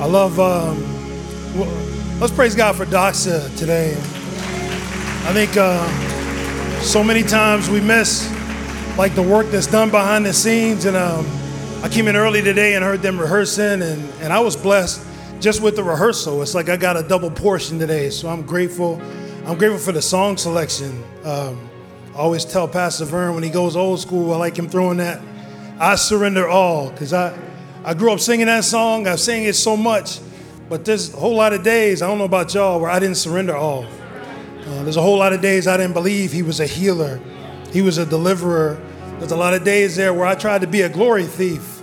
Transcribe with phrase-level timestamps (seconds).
[0.00, 0.82] I love, um,
[1.58, 1.68] well,
[2.20, 3.92] let's praise God for Doxa today.
[3.92, 5.86] I think uh,
[6.80, 8.26] so many times we miss
[8.96, 10.86] like the work that's done behind the scenes.
[10.86, 11.26] And um,
[11.82, 15.06] I came in early today and heard them rehearsing, and, and I was blessed
[15.38, 16.40] just with the rehearsal.
[16.40, 18.98] It's like I got a double portion today, so I'm grateful.
[19.44, 21.04] I'm grateful for the song selection.
[21.24, 21.68] Um,
[22.14, 25.20] I always tell Pastor Vern when he goes old school, I like him throwing that
[25.78, 27.36] I surrender all, because I
[27.82, 29.06] I grew up singing that song.
[29.06, 30.20] I've sang it so much,
[30.68, 33.16] but there's a whole lot of days, I don't know about y'all, where I didn't
[33.16, 33.84] surrender all.
[33.84, 37.20] Uh, there's a whole lot of days I didn't believe he was a healer,
[37.72, 38.80] he was a deliverer.
[39.18, 41.82] There's a lot of days there where I tried to be a glory thief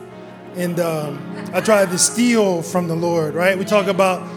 [0.56, 3.58] and um, I tried to steal from the Lord, right?
[3.58, 4.28] We talk about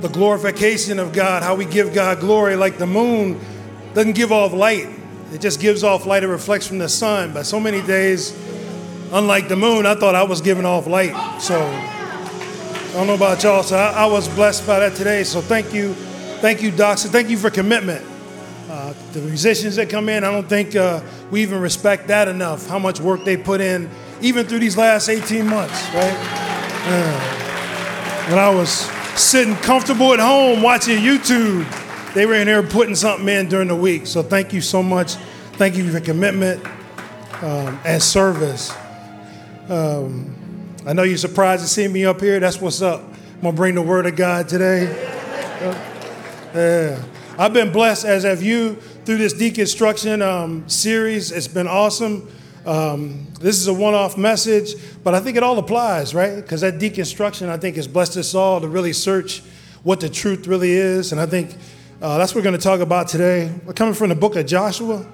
[0.00, 3.40] the glorification of God, how we give God glory, like the moon
[3.94, 4.88] doesn't give off light,
[5.32, 7.32] it just gives off light, it reflects from the sun.
[7.32, 8.32] But so many days,
[9.12, 11.40] unlike the moon, I thought I was giving off light.
[11.40, 13.62] So I don't know about y'all.
[13.62, 15.24] So I, I was blessed by that today.
[15.24, 15.94] So thank you.
[16.40, 16.76] Thank you.
[16.76, 18.04] So thank you for commitment.
[18.70, 22.66] Uh, the musicians that come in, I don't think uh, we even respect that enough,
[22.68, 26.12] how much work they put in, even through these last 18 months, right?
[26.86, 28.30] Yeah.
[28.30, 28.70] When I was
[29.18, 31.66] sitting comfortable at home watching YouTube,
[32.14, 34.06] they were in there putting something in during the week.
[34.06, 35.14] So thank you so much.
[35.54, 36.64] Thank you for your commitment
[37.42, 38.72] um, and service.
[39.68, 40.34] Um,
[40.86, 42.40] I know you're surprised to see me up here.
[42.40, 43.02] That's what's up.
[43.02, 44.84] I'm gonna bring the word of God today.
[46.54, 47.02] Yeah.
[47.38, 51.30] I've been blessed, as have you, through this deconstruction um, series.
[51.30, 52.28] It's been awesome.
[52.64, 54.74] Um, this is a one off message,
[55.04, 56.36] but I think it all applies, right?
[56.36, 59.42] Because that deconstruction, I think, has blessed us all to really search
[59.82, 61.12] what the truth really is.
[61.12, 61.54] And I think
[62.00, 63.52] uh, that's what we're going to talk about today.
[63.66, 65.06] We're coming from the book of Joshua.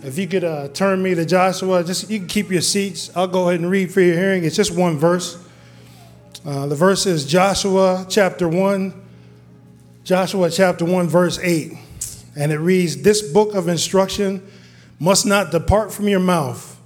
[0.00, 3.10] If you could uh, turn me to Joshua, just you can keep your seats.
[3.16, 4.44] I'll go ahead and read for your hearing.
[4.44, 5.44] It's just one verse.
[6.46, 8.94] Uh, the verse is Joshua chapter 1,
[10.04, 11.72] Joshua chapter 1, verse 8.
[12.36, 14.48] And it reads This book of instruction
[15.00, 16.80] must not depart from your mouth.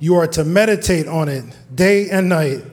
[0.00, 2.64] You are to meditate on it day and night,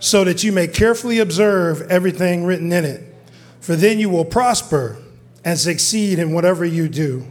[0.00, 3.14] so that you may carefully observe everything written in it.
[3.60, 4.96] For then you will prosper
[5.44, 7.26] and succeed in whatever you do.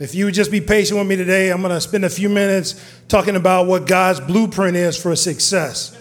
[0.00, 2.28] If you would just be patient with me today, I'm going to spend a few
[2.28, 2.74] minutes
[3.06, 5.96] talking about what God's blueprint is for success.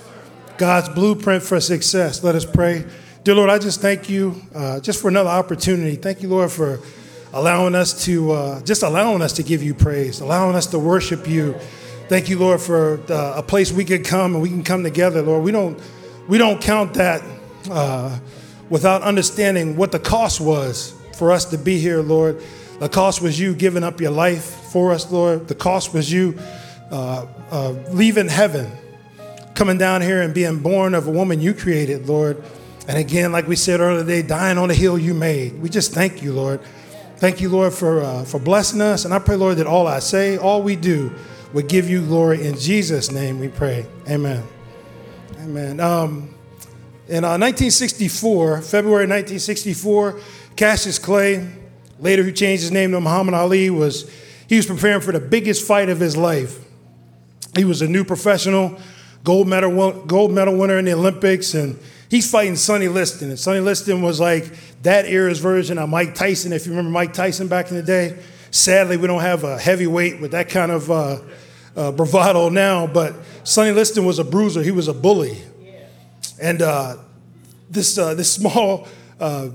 [0.58, 2.24] God's blueprint for success.
[2.24, 2.86] Let us pray.
[3.24, 5.96] Dear Lord, I just thank you uh, just for another opportunity.
[5.96, 6.80] Thank you, Lord, for
[7.34, 11.28] allowing us to uh, just allowing us to give you praise, allowing us to worship
[11.28, 11.54] you.
[12.10, 15.22] Thank you, Lord, for uh, a place we could come and we can come together,
[15.22, 15.44] Lord.
[15.44, 15.80] We don't
[16.28, 17.22] we don't count that
[17.70, 18.18] uh,
[18.72, 22.42] without understanding what the cost was for us to be here, Lord.
[22.84, 25.48] The cost was you giving up your life for us, Lord.
[25.48, 26.38] The cost was you
[26.92, 28.70] uh, uh, leaving heaven,
[29.56, 32.44] coming down here and being born of a woman you created, Lord.
[32.90, 35.62] And again, like we said earlier today, dying on the hill you made.
[35.62, 36.60] We just thank you, Lord.
[37.16, 39.06] Thank you, Lord, for, uh, for blessing us.
[39.06, 41.10] And I pray, Lord, that all I say, all we do,
[41.54, 42.46] would give you glory.
[42.46, 43.86] In Jesus' name we pray.
[44.10, 44.44] Amen.
[45.40, 45.80] Amen.
[45.80, 46.36] Um,
[47.08, 50.20] in uh, 1964, February 1964,
[50.58, 51.63] Cassius Clay,
[52.00, 54.10] later who changed his name to Muhammad Ali, was
[54.48, 56.60] he was preparing for the biggest fight of his life.
[57.56, 58.80] He was a new professional,
[59.24, 63.30] gold medal gold medal winner in the Olympics, and he's fighting Sonny Liston.
[63.30, 64.52] And Sonny Liston was like
[64.84, 66.54] that era's version of Mike Tyson.
[66.54, 68.18] If you remember Mike Tyson back in the day,
[68.52, 71.20] sadly we don't have a heavyweight with that kind of uh,
[71.76, 72.88] uh, bravado now.
[72.88, 74.62] But Sonny Liston was a bruiser.
[74.62, 75.42] He was a bully,
[76.42, 76.98] and uh,
[77.70, 78.88] this uh, this small
[79.20, 79.50] uh,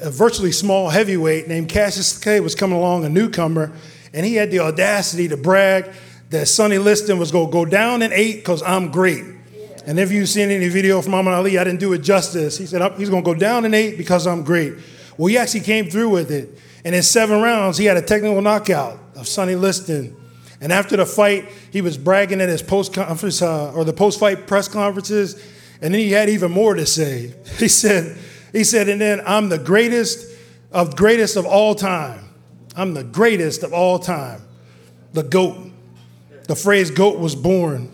[0.00, 3.72] a virtually small heavyweight named Cassius Clay was coming along, a newcomer,
[4.12, 5.90] and he had the audacity to brag
[6.30, 9.24] that Sonny Liston was going to go down in eight because I'm great.
[9.86, 12.56] And if you've seen any video from Muhammad Ali, I didn't do it justice.
[12.56, 14.74] He said he's going to go down in eight because I'm great.
[15.18, 16.58] Well, he actually came through with it.
[16.84, 20.16] And in seven rounds, he had a technical knockout of Sonny Liston.
[20.60, 24.18] And after the fight, he was bragging at his post conference uh, or the post
[24.18, 25.34] fight press conferences.
[25.82, 27.34] And then he had even more to say.
[27.58, 28.16] He said,
[28.54, 30.32] he said, and then I'm the greatest
[30.70, 32.28] of greatest of all time.
[32.76, 34.42] I'm the greatest of all time.
[35.12, 35.72] The GOAT.
[36.46, 37.90] The phrase GOAT was born.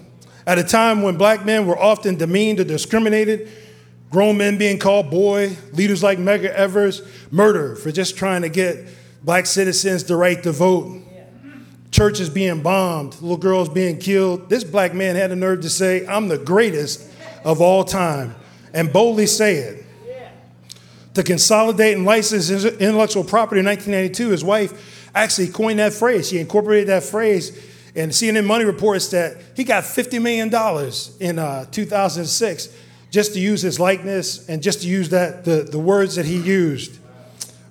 [0.47, 3.49] At a time when black men were often demeaned or discriminated,
[4.11, 8.87] grown men being called boy, leaders like Medgar Evers, murder for just trying to get
[9.23, 11.03] black citizens the right to vote,
[11.91, 14.51] churches being bombed, little girls being killed.
[14.51, 17.09] This black man had the nerve to say, I'm the greatest
[17.45, 18.35] of all time,
[18.75, 19.87] and boldly say it.
[21.15, 26.29] To consolidate and license his intellectual property in 1992, his wife actually coined that phrase.
[26.29, 27.51] She incorporated that phrase
[27.95, 30.49] and CNN Money reports that he got $50 million
[31.21, 32.77] in uh, 2006
[33.11, 36.41] just to use his likeness and just to use that the, the words that he
[36.41, 36.99] used.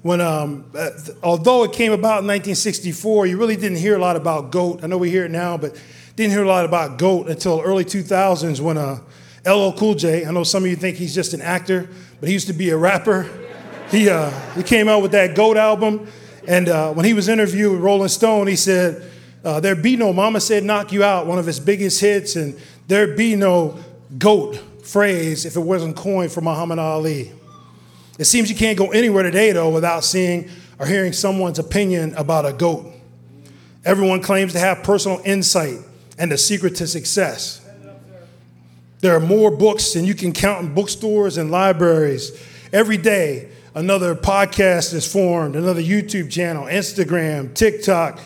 [0.01, 0.89] When, um, uh,
[1.24, 4.83] although it came about in 1964, you really didn't hear a lot about GOAT.
[4.83, 5.81] I know we hear it now, but
[6.15, 9.00] didn't hear a lot about GOAT until early 2000s when uh,
[9.45, 11.89] LL Cool J, I know some of you think he's just an actor,
[12.19, 13.30] but he used to be a rapper.
[13.89, 16.07] He, uh, he came out with that GOAT album,
[16.47, 19.09] and uh, when he was interviewed with Rolling Stone, he said,
[19.44, 22.59] uh, There be no Mama Said Knock You Out, one of his biggest hits, and
[22.88, 23.80] there be no
[24.18, 27.31] GOAT phrase if it wasn't coined for Muhammad Ali.
[28.18, 32.45] It seems you can't go anywhere today, though, without seeing or hearing someone's opinion about
[32.45, 32.94] a GOAT.
[33.86, 35.77] Everyone claims to have personal insight
[36.18, 37.65] and the secret to success.
[39.01, 42.31] There are more books than you can count in bookstores and libraries.
[42.74, 48.19] Every day, another podcast is formed, another YouTube channel, Instagram, TikTok,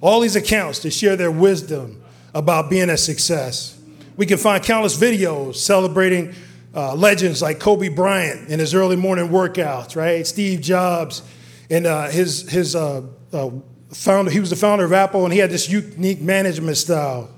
[0.00, 2.00] all these accounts to share their wisdom
[2.32, 3.76] about being a success.
[4.16, 6.34] We can find countless videos celebrating
[6.74, 10.24] uh, legends like Kobe Bryant in his early morning workouts, right?
[10.24, 11.22] Steve Jobs
[11.68, 13.50] and uh, his, his uh, uh,
[13.92, 17.30] founder, he was the founder of Apple and he had this unique management style.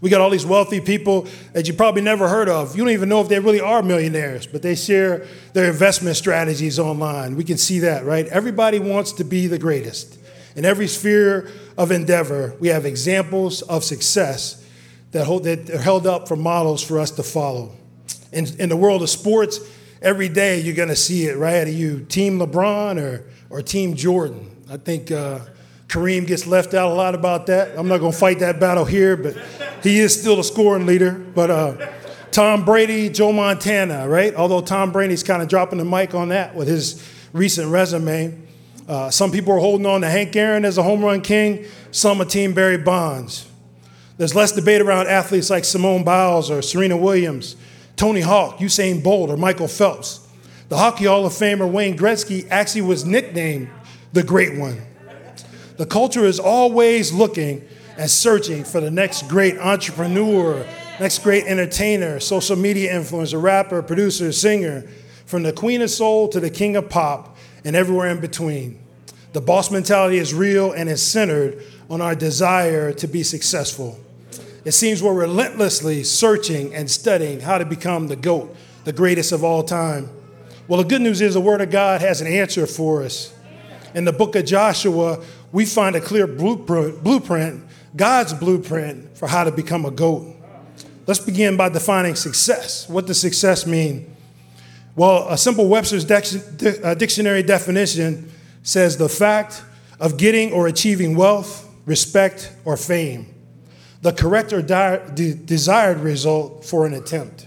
[0.00, 2.74] We got all these wealthy people that you probably never heard of.
[2.74, 6.78] You don't even know if they really are millionaires, but they share their investment strategies
[6.78, 7.36] online.
[7.36, 8.26] We can see that, right?
[8.28, 10.18] Everybody wants to be the greatest.
[10.56, 14.66] In every sphere of endeavor, we have examples of success
[15.12, 17.72] that, hold, that are held up for models for us to follow.
[18.32, 19.60] In, in the world of sports,
[20.00, 21.66] every day you're going to see it, right?
[21.66, 24.50] Are you Team LeBron or, or Team Jordan?
[24.70, 25.40] I think uh,
[25.90, 27.76] Kareem gets left out a lot about that.
[27.76, 29.36] I'm not going to fight that battle here, but
[29.82, 31.10] he is still a scoring leader.
[31.10, 31.90] But uh,
[32.30, 34.32] Tom Brady, Joe Montana, right?
[34.36, 38.40] Although Tom Brady's kind of dropping the mic on that with his recent resume.
[38.88, 42.20] Uh, some people are holding on to Hank Aaron as a home run king, some
[42.20, 43.48] a team Barry Bonds.
[44.16, 47.56] There's less debate around athletes like Simone Biles or Serena Williams,
[47.96, 50.26] Tony Hawk, Usain Bolt, or Michael Phelps.
[50.68, 53.70] The Hockey Hall of Famer Wayne Gretzky actually was nicknamed
[54.12, 54.82] the Great One.
[55.80, 57.66] The culture is always looking
[57.96, 60.66] and searching for the next great entrepreneur,
[61.00, 64.84] next great entertainer, social media influencer, rapper, producer, singer,
[65.24, 67.34] from the queen of soul to the king of pop
[67.64, 68.78] and everywhere in between.
[69.32, 73.98] The boss mentality is real and is centered on our desire to be successful.
[74.66, 78.54] It seems we're relentlessly searching and studying how to become the GOAT,
[78.84, 80.10] the greatest of all time.
[80.68, 83.32] Well, the good news is the Word of God has an answer for us.
[83.92, 85.20] In the book of Joshua,
[85.52, 87.64] we find a clear blueprint,
[87.96, 90.36] God's blueprint for how to become a GOAT.
[91.06, 92.88] Let's begin by defining success.
[92.88, 94.14] What does success mean?
[94.94, 98.30] Well, a simple Webster's uh, dictionary definition
[98.62, 99.62] says the fact
[99.98, 103.34] of getting or achieving wealth, respect, or fame,
[104.02, 107.46] the correct or de- desired result for an attempt.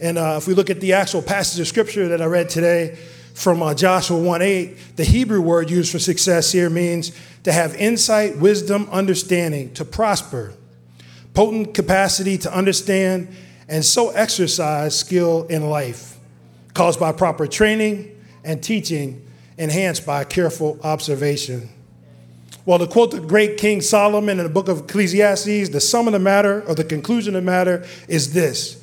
[0.00, 2.98] And uh, if we look at the actual passage of scripture that I read today
[3.34, 7.12] from uh, Joshua 1 8, the Hebrew word used for success here means
[7.44, 10.54] to have insight, wisdom, understanding, to prosper,
[11.34, 13.28] potent capacity to understand
[13.68, 16.18] and so exercise skill in life,
[16.74, 21.68] caused by proper training and teaching, enhanced by careful observation.
[22.64, 26.12] Well, to quote the great King Solomon in the book of Ecclesiastes, the sum of
[26.12, 28.81] the matter, or the conclusion of the matter, is this.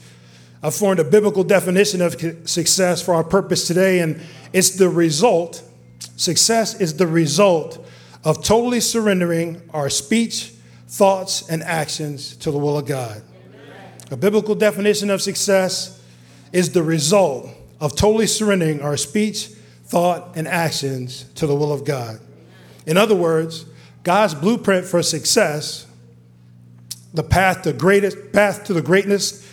[0.62, 5.64] I've formed a biblical definition of success for our purpose today, and it's the result,
[6.18, 7.86] success is the result
[8.26, 10.54] of totally surrendering our speech,
[10.88, 13.22] thoughts, and actions to the will of God.
[14.12, 16.04] A biblical definition of success
[16.52, 17.48] is the result
[17.80, 19.46] of totally surrendering our speech,
[19.86, 22.20] thought, and actions to the will of God.
[22.86, 23.66] In other words,
[24.04, 25.88] God's blueprint for success,
[27.14, 29.46] the path to greatest path to the greatness,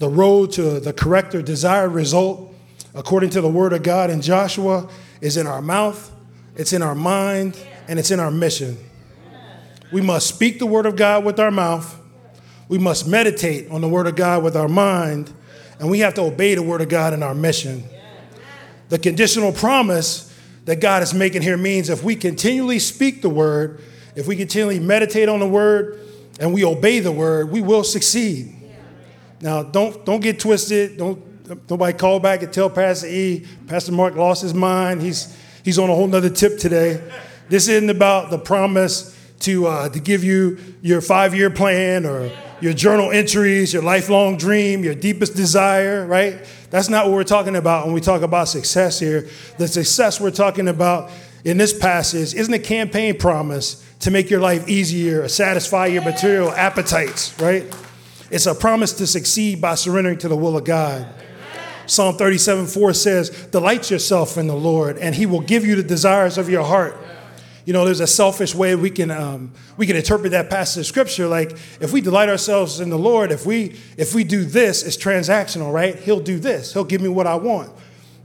[0.00, 2.52] the road to the correct or desired result,
[2.92, 4.88] according to the word of God in Joshua,
[5.20, 6.10] is in our mouth,
[6.56, 8.76] it's in our mind, and it's in our mission.
[9.92, 12.00] We must speak the word of God with our mouth
[12.70, 15.32] we must meditate on the Word of God with our mind,
[15.80, 17.82] and we have to obey the Word of God in our mission.
[18.90, 20.32] The conditional promise
[20.66, 23.80] that God is making here means if we continually speak the Word,
[24.14, 25.98] if we continually meditate on the Word,
[26.38, 28.54] and we obey the Word, we will succeed.
[29.40, 30.98] Now, don't, don't get twisted.
[30.98, 33.46] Don't, nobody call back and tell Pastor E.
[33.66, 35.00] Pastor Mark lost his mind.
[35.02, 37.02] He's, he's on a whole nother tip today.
[37.48, 42.30] This isn't about the promise to, uh, to give you your five year plan or
[42.60, 46.44] your journal entries, your lifelong dream, your deepest desire, right?
[46.68, 49.28] That's not what we're talking about when we talk about success here.
[49.56, 51.10] The success we're talking about
[51.44, 56.02] in this passage isn't a campaign promise to make your life easier or satisfy your
[56.02, 57.64] material appetites, right?
[58.30, 61.06] It's a promise to succeed by surrendering to the will of God.
[61.86, 65.82] Psalm 37 4 says, Delight yourself in the Lord, and he will give you the
[65.82, 66.96] desires of your heart.
[67.64, 70.86] You know, there's a selfish way we can um, we can interpret that passage of
[70.86, 71.26] scripture.
[71.26, 74.96] Like, if we delight ourselves in the Lord, if we if we do this, it's
[74.96, 75.96] transactional, right?
[75.96, 76.72] He'll do this.
[76.72, 77.72] He'll give me what I want.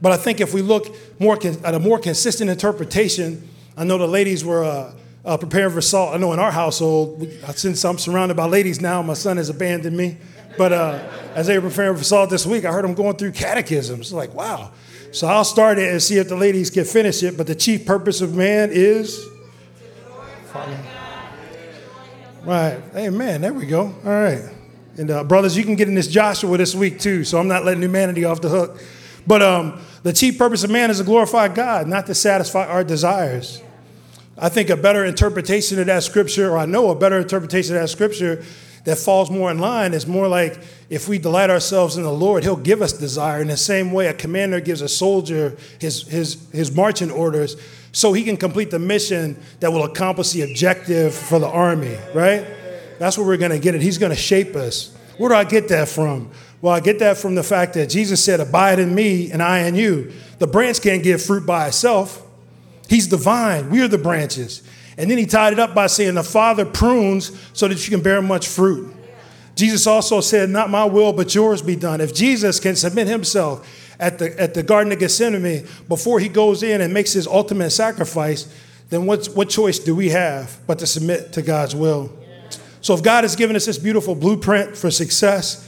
[0.02, 4.08] But I think if we look more at a more consistent interpretation, I know the
[4.08, 4.94] ladies were uh,
[5.26, 6.14] uh, preparing for salt.
[6.14, 9.98] I know in our household, since I'm surrounded by ladies now, my son has abandoned
[9.98, 10.18] me.
[10.58, 13.34] But uh, as they were preparing for salt this week, I heard them going through
[13.34, 14.14] catechisms.
[14.14, 14.72] Like, wow.
[15.12, 17.38] So I'll start it and see if the ladies can finish it.
[17.38, 19.26] But the chief purpose of man is.
[22.44, 22.80] Right.
[22.96, 23.42] Amen.
[23.42, 23.94] There we go.
[24.06, 24.44] All right.
[24.98, 27.24] And uh, brothers, you can get in this Joshua this week too.
[27.24, 28.80] So I'm not letting humanity off the hook.
[29.28, 32.84] But um, the chief purpose of man is to glorify God, not to satisfy our
[32.84, 33.62] desires.
[34.38, 37.82] I think a better interpretation of that scripture, or I know a better interpretation of
[37.82, 38.44] that scripture
[38.84, 42.44] that falls more in line is more like if we delight ourselves in the Lord,
[42.44, 43.42] He'll give us desire.
[43.42, 47.56] In the same way, a commander gives a soldier his, his, his marching orders
[47.92, 52.46] so he can complete the mission that will accomplish the objective for the army, right?
[53.00, 53.82] That's where we're to get it.
[53.82, 54.96] He's to shape us.
[55.18, 56.30] Where do I get that from?
[56.62, 59.60] Well, I get that from the fact that Jesus said, Abide in me and I
[59.60, 60.12] in you.
[60.40, 62.25] The branch can't give fruit by itself.
[62.88, 64.62] He's the vine, we are the branches.
[64.98, 68.02] And then he tied it up by saying, The Father prunes so that you can
[68.02, 68.96] bear much fruit.
[69.56, 72.02] Jesus also said, Not my will, but yours be done.
[72.02, 73.68] If Jesus can submit himself
[74.00, 77.72] at the, at the Garden of Gethsemane before he goes in and makes his ultimate
[77.72, 78.48] sacrifice,
[78.90, 82.12] then what, what choice do we have but to submit to God's will?
[82.82, 85.68] So if God has given us this beautiful blueprint for success,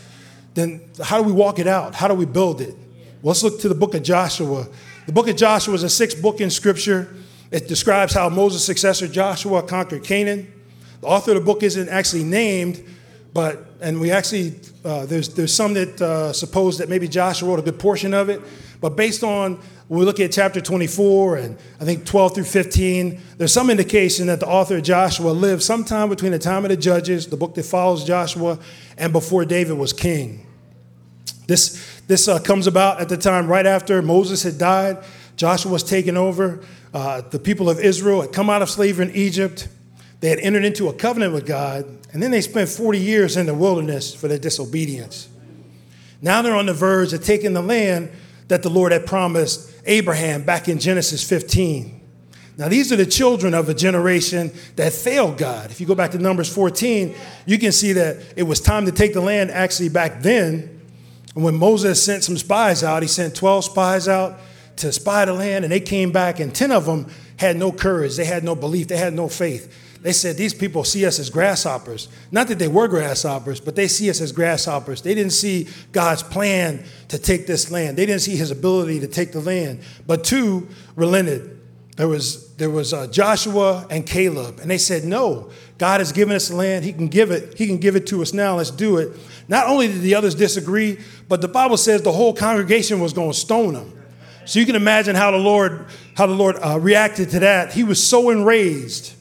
[0.54, 1.96] then how do we walk it out?
[1.96, 2.76] How do we build it?
[3.22, 4.68] Well, let's look to the book of Joshua.
[5.08, 7.08] The book of Joshua is a sixth book in Scripture.
[7.50, 10.52] It describes how Moses' successor Joshua conquered Canaan.
[11.00, 12.84] The author of the book isn't actually named,
[13.34, 17.60] but and we actually uh, there's there's some that uh, suppose that maybe Joshua wrote
[17.60, 18.42] a good portion of it,
[18.82, 23.54] but based on we look at chapter 24 and I think 12 through 15, there's
[23.54, 27.28] some indication that the author of Joshua lived sometime between the time of the Judges,
[27.28, 28.60] the book that follows Joshua,
[28.98, 30.46] and before David was king.
[31.48, 35.04] This this uh, comes about at the time right after Moses had died.
[35.36, 36.62] Joshua was taken over.
[36.94, 39.68] Uh, the people of Israel had come out of slavery in Egypt.
[40.22, 43.46] They had entered into a covenant with God, and then they spent 40 years in
[43.46, 45.30] the wilderness for their disobedience.
[46.22, 48.10] Now they're on the verge of taking the land
[48.48, 51.94] that the Lord had promised Abraham back in Genesis 15.
[52.58, 55.70] Now, these are the children of a generation that failed God.
[55.70, 57.14] If you go back to Numbers 14,
[57.46, 60.77] you can see that it was time to take the land actually back then
[61.38, 64.40] and when Moses sent some spies out, he sent 12 spies out
[64.78, 68.16] to spy the land, and they came back, and 10 of them had no courage.
[68.16, 68.88] They had no belief.
[68.88, 69.72] They had no faith.
[70.02, 72.08] They said, These people see us as grasshoppers.
[72.32, 75.04] Not that they were grasshoppers, but they see us as grasshoppers.
[75.04, 79.08] They didn't see God's plan to take this land, they didn't see his ability to
[79.08, 79.82] take the land.
[80.08, 81.57] But two relented.
[81.98, 85.50] There was, there was uh, Joshua and Caleb, and they said, No,
[85.80, 86.86] God has given us the land.
[86.86, 87.58] He can give it.
[87.58, 88.58] He can give it to us now.
[88.58, 89.18] Let's do it.
[89.48, 93.32] Not only did the others disagree, but the Bible says the whole congregation was going
[93.32, 93.94] to stone them.
[94.46, 97.74] So you can imagine how the Lord, how the Lord uh, reacted to that.
[97.74, 99.14] He was so enraged.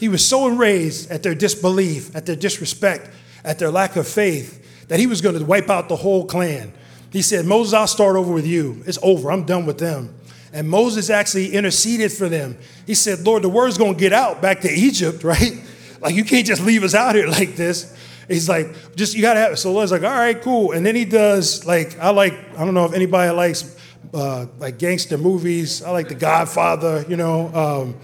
[0.00, 3.10] He was so enraged at their disbelief, at their disrespect,
[3.44, 6.72] at their lack of faith, that he was going to wipe out the whole clan.
[7.10, 8.82] He said, Moses, I'll start over with you.
[8.86, 9.30] It's over.
[9.30, 10.14] I'm done with them.
[10.52, 12.58] And Moses actually interceded for them.
[12.86, 15.62] He said, Lord, the word's to get out back to Egypt, right?
[16.00, 17.96] Like, you can't just leave us out here like this.
[18.28, 19.56] He's like, just, you got to have it.
[19.56, 20.72] So Lord's like, all right, cool.
[20.72, 23.76] And then he does, like, I like, I don't know if anybody likes
[24.14, 25.82] uh, like gangster movies.
[25.82, 27.48] I like The Godfather, you know.
[27.54, 27.96] Um,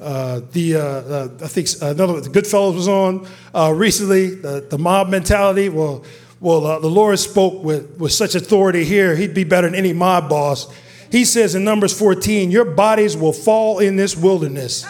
[0.00, 4.36] uh, the uh, uh I think uh, another the Goodfellas was on uh, recently.
[4.36, 5.68] The, the mob mentality.
[5.68, 6.04] Well,
[6.38, 9.16] well, uh, the Lord spoke with with such authority here.
[9.16, 10.72] He'd be better than any mob boss.
[11.10, 14.84] He says in Numbers 14, "Your bodies will fall in this wilderness."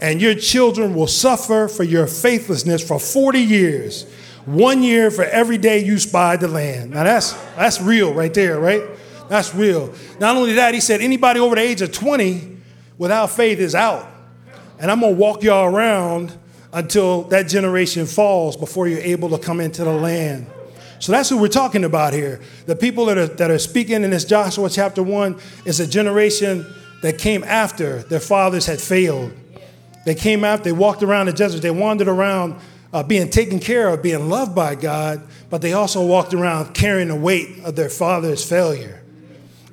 [0.00, 4.04] and your children will suffer for your faithlessness for 40 years.
[4.44, 6.92] One year for every day you spied the land.
[6.92, 8.82] Now that's that's real right there, right?
[9.28, 9.92] That's real.
[10.20, 12.56] Not only that, he said anybody over the age of 20
[12.96, 14.06] without faith is out.
[14.78, 16.32] And I'm gonna walk y'all around
[16.72, 20.46] until that generation falls before you're able to come into the land.
[20.98, 22.40] So that's who we're talking about here.
[22.66, 26.66] The people that are, that are speaking in this Joshua chapter 1 is a generation
[27.02, 29.32] that came after their fathers had failed.
[30.04, 32.60] They came out, they walked around the desert, they wandered around
[32.92, 37.08] uh, being taken care of, being loved by God, but they also walked around carrying
[37.08, 39.02] the weight of their father's failure.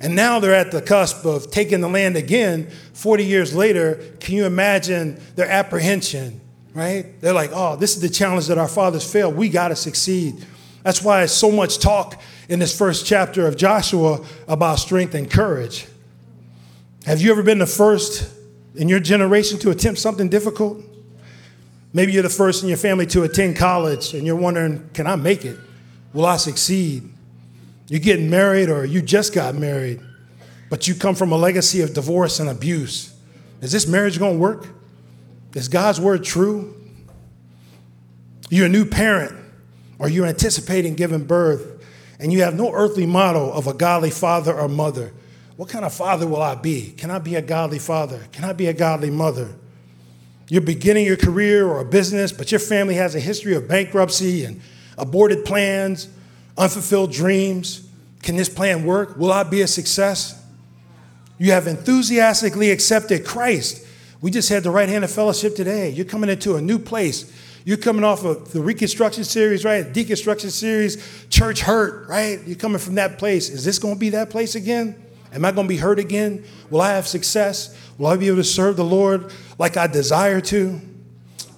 [0.00, 4.04] And now they're at the cusp of taking the land again 40 years later.
[4.20, 6.40] Can you imagine their apprehension,
[6.74, 7.18] right?
[7.20, 9.36] They're like, oh, this is the challenge that our fathers failed.
[9.36, 10.44] We got to succeed.
[10.84, 15.28] That's why it's so much talk in this first chapter of Joshua about strength and
[15.28, 15.86] courage.
[17.06, 18.30] Have you ever been the first
[18.76, 20.84] in your generation to attempt something difficult?
[21.94, 25.16] Maybe you're the first in your family to attend college and you're wondering, can I
[25.16, 25.58] make it?
[26.12, 27.08] Will I succeed?
[27.88, 30.00] You're getting married or you just got married,
[30.68, 33.14] but you come from a legacy of divorce and abuse.
[33.62, 34.66] Is this marriage going to work?
[35.54, 36.74] Is God's word true?
[38.50, 39.43] You're a new parent
[39.98, 41.84] or you're anticipating giving birth
[42.18, 45.12] and you have no earthly model of a godly father or mother.
[45.56, 46.92] What kind of father will I be?
[46.92, 48.20] Can I be a godly father?
[48.32, 49.54] Can I be a godly mother?
[50.48, 54.44] You're beginning your career or a business, but your family has a history of bankruptcy
[54.44, 54.60] and
[54.98, 56.08] aborted plans,
[56.58, 57.88] unfulfilled dreams.
[58.22, 59.16] Can this plan work?
[59.16, 60.40] Will I be a success?
[61.38, 63.86] You have enthusiastically accepted Christ.
[64.20, 65.90] We just had the right hand of fellowship today.
[65.90, 67.30] You're coming into a new place
[67.64, 69.86] you're coming off of the Reconstruction series, right?
[69.86, 72.40] Deconstruction series, church hurt, right?
[72.46, 73.48] You're coming from that place.
[73.48, 75.02] Is this going to be that place again?
[75.32, 76.44] Am I going to be hurt again?
[76.70, 77.76] Will I have success?
[77.96, 80.78] Will I be able to serve the Lord like I desire to?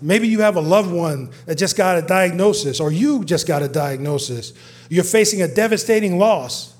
[0.00, 3.62] Maybe you have a loved one that just got a diagnosis, or you just got
[3.62, 4.52] a diagnosis.
[4.88, 6.74] You're facing a devastating loss,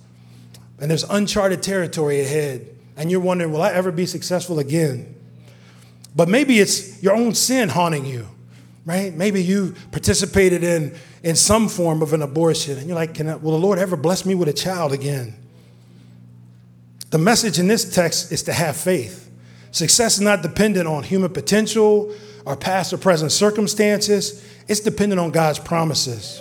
[0.79, 5.15] and there's uncharted territory ahead, and you're wondering, will I ever be successful again?
[6.15, 8.29] But maybe it's your own sin haunting you
[8.87, 9.13] right?
[9.13, 13.35] Maybe you participated in, in some form of an abortion, and you're like, Can I,
[13.35, 15.35] will the Lord ever bless me with a child again?
[17.11, 19.31] The message in this text is to have faith.
[19.73, 22.15] Success is not dependent on human potential
[22.47, 26.41] or past or present circumstances, it's dependent on God's promises.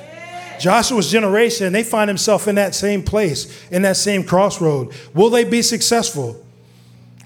[0.60, 4.94] Joshua's generation, they find themselves in that same place, in that same crossroad.
[5.14, 6.42] Will they be successful?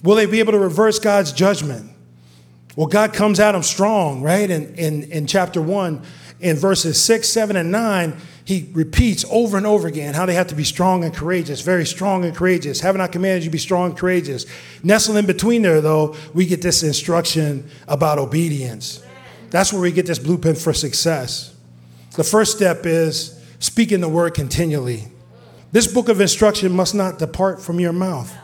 [0.01, 1.91] Will they be able to reverse God's judgment?
[2.75, 4.49] Well, God comes at them strong, right?
[4.49, 6.01] In, in, in chapter one,
[6.39, 10.47] in verses six, seven, and nine, he repeats over and over again how they have
[10.47, 12.79] to be strong and courageous, very strong and courageous.
[12.79, 14.45] Haven't I commanded you be strong and courageous?
[14.81, 19.03] Nestled in between there, though, we get this instruction about obedience.
[19.49, 21.55] That's where we get this blueprint for success.
[22.15, 25.05] The first step is speaking the word continually.
[25.71, 28.35] This book of instruction must not depart from your mouth.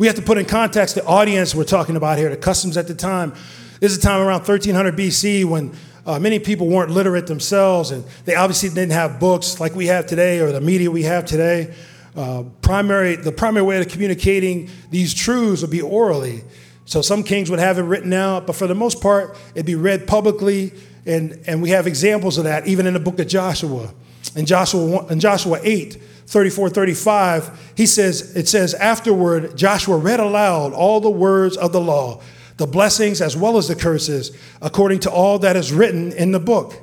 [0.00, 2.88] We have to put in context the audience we're talking about here, the customs at
[2.88, 3.34] the time.
[3.80, 8.02] This is a time around 1300 BC when uh, many people weren't literate themselves, and
[8.24, 11.74] they obviously didn't have books like we have today or the media we have today.
[12.16, 16.44] Uh, primary, the primary way of communicating these truths would be orally.
[16.86, 19.74] So some kings would have it written out, but for the most part, it'd be
[19.74, 20.72] read publicly,
[21.04, 23.92] and, and we have examples of that even in the book of Joshua.
[24.34, 30.72] In Joshua, in Joshua 8, 34, 35, he says, it says, afterward, Joshua read aloud
[30.72, 32.22] all the words of the law,
[32.56, 34.30] the blessings as well as the curses,
[34.62, 36.74] according to all that is written in the book.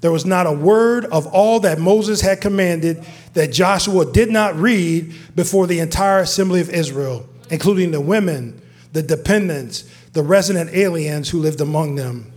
[0.00, 3.04] There was not a word of all that Moses had commanded
[3.34, 8.62] that Joshua did not read before the entire assembly of Israel, including the women,
[8.94, 12.32] the dependents, the resident aliens who lived among them.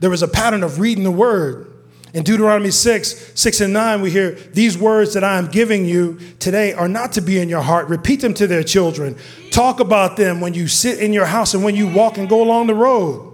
[0.00, 1.72] There was a pattern of reading the word.
[2.14, 6.18] In Deuteronomy 6, 6 and 9, we hear, These words that I am giving you
[6.38, 7.88] today are not to be in your heart.
[7.88, 9.16] Repeat them to their children.
[9.50, 12.42] Talk about them when you sit in your house and when you walk and go
[12.42, 13.26] along the road.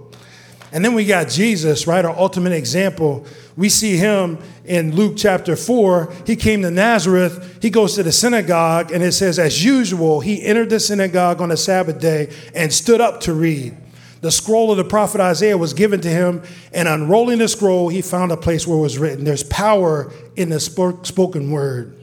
[0.73, 2.03] And then we got Jesus, right?
[2.03, 3.25] Our ultimate example.
[3.55, 6.11] We see him in Luke chapter 4.
[6.27, 7.59] He came to Nazareth.
[7.61, 11.47] He goes to the synagogue, and it says, as usual, he entered the synagogue on
[11.47, 13.77] the Sabbath day and stood up to read
[14.25, 16.41] the scroll of the prophet Isaiah was given to him,
[16.73, 19.23] and unrolling the scroll, he found a place where it was written.
[19.23, 21.95] There's power in the spoken word.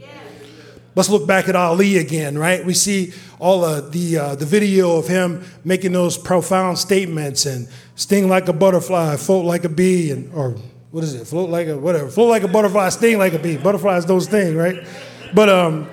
[0.94, 2.64] Let's look back at Ali again, right?
[2.64, 7.66] We see all of the, uh, the video of him making those profound statements and
[7.96, 10.54] sting like a butterfly, float like a bee, and or
[10.92, 11.26] what is it?
[11.26, 12.08] Float like a whatever.
[12.08, 13.56] Float like a butterfly, sting like a bee.
[13.56, 14.86] Butterflies, those things, right?
[15.34, 15.88] But um,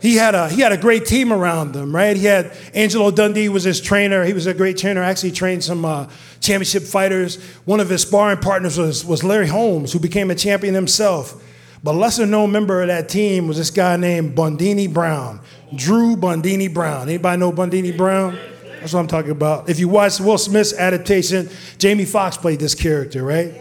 [0.00, 2.16] he had a he had a great team around him, right?
[2.16, 4.24] He had Angelo Dundee was his trainer.
[4.24, 5.02] He was a great trainer.
[5.02, 6.08] Actually trained some uh,
[6.40, 7.42] championship fighters.
[7.66, 11.42] One of his sparring partners was was Larry Holmes, who became a champion himself.
[11.82, 15.40] But lesser known member of that team was this guy named Bundini Brown,
[15.74, 17.08] Drew Bundini Brown.
[17.08, 18.38] Anybody know Bundini Brown?
[18.80, 19.68] That's what I'm talking about.
[19.68, 23.54] If you watch Will Smith's adaptation, Jamie Foxx played this character, right?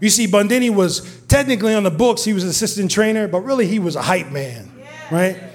[0.00, 3.66] You see, Bundini was technically on the books, he was an assistant trainer, but really
[3.66, 4.70] he was a hype man,
[5.10, 5.53] right?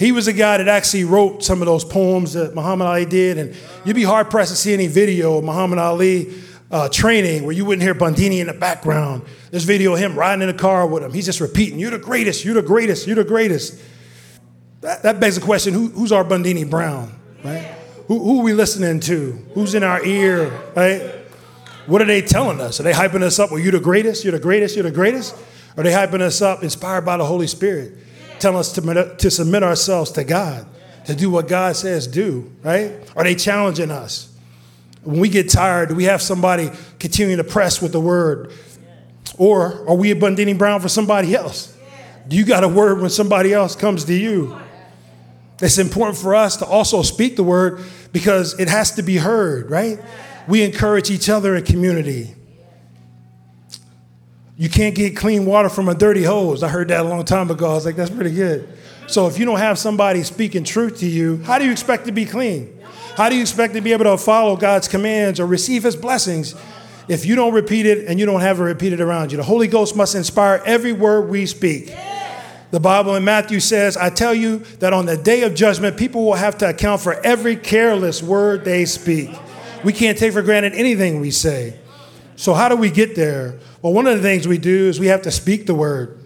[0.00, 3.36] He was a guy that actually wrote some of those poems that Muhammad Ali did,
[3.36, 6.32] and you'd be hard pressed to see any video of Muhammad Ali
[6.70, 9.24] uh, training where you wouldn't hear Bundini in the background.
[9.50, 11.12] There's video of him riding in the car with him.
[11.12, 13.78] He's just repeating, You're the greatest, you're the greatest, you're the greatest.
[14.80, 17.66] That, that begs the question who, who's our Bundini Brown, right?
[18.06, 19.32] Who, who are we listening to?
[19.52, 21.02] Who's in our ear, right?
[21.84, 22.80] What are they telling us?
[22.80, 23.50] Are they hyping us up?
[23.50, 25.36] Well, you're the greatest, you're the greatest, you're the greatest?
[25.76, 27.98] Are they hyping us up, inspired by the Holy Spirit,
[28.40, 30.66] telling us to, to submit ourselves to God,
[31.06, 32.92] to do what God says do, right?
[33.16, 34.32] Are they challenging us?
[35.02, 38.52] When we get tired, do we have somebody continuing to press with the word?
[39.38, 41.76] Or are we a Bundini Brown for somebody else?
[42.28, 44.58] Do you got a word when somebody else comes to you?
[45.62, 49.70] It's important for us to also speak the word because it has to be heard,
[49.70, 49.98] right?
[50.48, 52.34] We encourage each other in community.
[54.60, 56.62] You can't get clean water from a dirty hose.
[56.62, 57.70] I heard that a long time ago.
[57.70, 58.68] I was like, that's pretty good.
[59.06, 62.12] So if you don't have somebody speaking truth to you, how do you expect to
[62.12, 62.78] be clean?
[63.16, 66.54] How do you expect to be able to follow God's commands or receive his blessings
[67.08, 69.38] if you don't repeat it and you don't have it repeated around you?
[69.38, 71.96] The Holy Ghost must inspire every word we speak.
[72.70, 76.26] The Bible in Matthew says, I tell you that on the day of judgment, people
[76.26, 79.30] will have to account for every careless word they speak.
[79.84, 81.78] We can't take for granted anything we say.
[82.36, 83.58] So, how do we get there?
[83.82, 86.18] Well, one of the things we do is we have to speak the word.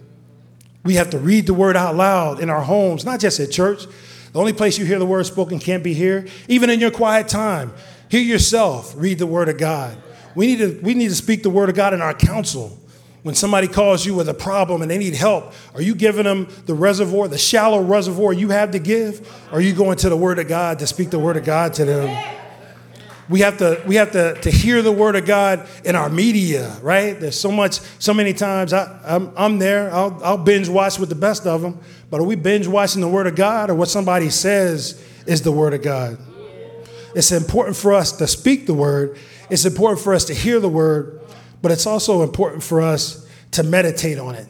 [0.83, 3.85] We have to read the word out loud in our homes, not just at church.
[4.33, 6.27] The only place you hear the word spoken can't be here.
[6.47, 7.73] Even in your quiet time,
[8.09, 9.97] hear yourself read the word of God.
[10.35, 12.77] We need to, we need to speak the word of God in our counsel.
[13.23, 16.47] When somebody calls you with a problem and they need help, are you giving them
[16.67, 19.27] the reservoir, the shallow reservoir you have to give?
[19.51, 21.73] Or are you going to the word of God to speak the word of God
[21.75, 22.44] to them?
[23.27, 26.77] We have to we have to, to hear the word of God in our media,
[26.81, 27.19] right?
[27.19, 29.91] There's so much, so many times I, I'm, I'm there.
[29.93, 31.79] I'll, I'll binge watch with the best of them,
[32.11, 35.51] but are we binge watching the word of God or what somebody says is the
[35.51, 36.19] word of God?
[37.15, 39.17] It's important for us to speak the word.
[39.49, 41.21] It's important for us to hear the word,
[41.61, 44.47] but it's also important for us to meditate on it.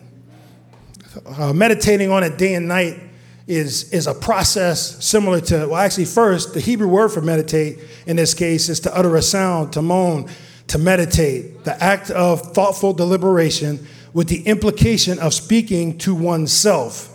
[1.25, 2.99] Uh, meditating on it day and night
[3.47, 8.15] is, is a process similar to, well, actually, first, the Hebrew word for meditate in
[8.15, 10.29] this case is to utter a sound, to moan,
[10.67, 17.11] to meditate, the act of thoughtful deliberation with the implication of speaking to oneself.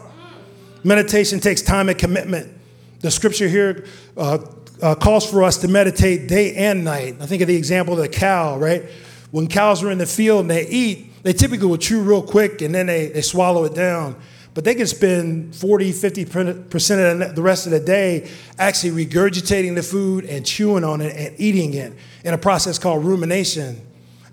[0.84, 2.52] Meditation takes time and commitment.
[3.00, 4.38] The scripture here uh,
[4.80, 7.16] uh, calls for us to meditate day and night.
[7.20, 8.84] I think of the example of the cow, right?
[9.30, 12.62] When cows are in the field and they eat, they typically will chew real quick
[12.62, 14.16] and then they, they swallow it down
[14.60, 19.82] but they can spend 40, 50% of the rest of the day actually regurgitating the
[19.82, 21.94] food and chewing on it and eating it
[22.24, 23.80] in a process called rumination.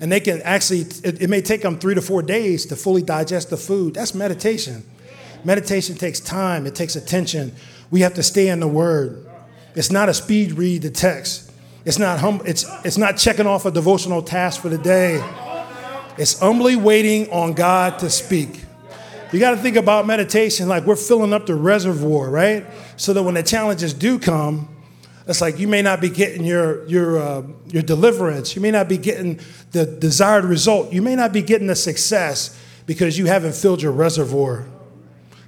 [0.02, 3.02] And they can actually, it, it may take them three to four days to fully
[3.02, 3.94] digest the food.
[3.94, 4.84] That's meditation.
[5.46, 7.56] Meditation takes time, it takes attention.
[7.90, 9.26] We have to stay in the Word.
[9.76, 11.54] It's not a speed read the text.
[11.86, 15.24] It's not hum, it's it's not checking off a devotional task for the day.
[16.18, 18.66] It's humbly waiting on God to speak.
[19.32, 22.66] You got to think about meditation like we're filling up the reservoir, right?
[22.96, 24.70] So that when the challenges do come,
[25.28, 28.56] it's like you may not be getting your your uh, your deliverance.
[28.56, 30.94] You may not be getting the desired result.
[30.94, 34.66] You may not be getting the success because you haven't filled your reservoir.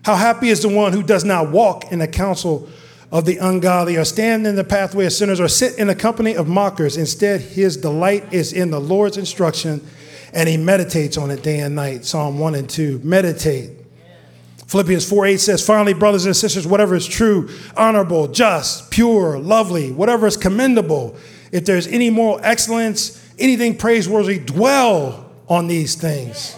[0.04, 2.68] How happy is the one who does not walk in the counsel
[3.12, 6.36] of the ungodly, or stand in the pathway of sinners, or sit in the company
[6.36, 6.98] of mockers.
[6.98, 9.82] Instead, his delight is in the Lord's instruction
[10.34, 12.06] and he meditates on it day and night.
[12.06, 13.02] Psalm 1 and 2.
[13.04, 13.72] Meditate.
[14.68, 19.92] Philippians 4 8 says, Finally, brothers and sisters, whatever is true, honorable, just, pure, lovely,
[19.92, 21.16] whatever is commendable,
[21.52, 26.56] if there's any moral excellence, anything praiseworthy, dwell on these things.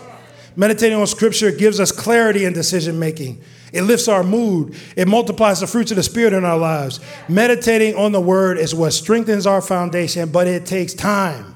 [0.58, 3.42] Meditating on Scripture gives us clarity in decision making.
[3.72, 4.76] It lifts our mood.
[4.98, 7.00] It multiplies the fruits of the Spirit in our lives.
[7.30, 11.51] Meditating on the Word is what strengthens our foundation, but it takes time.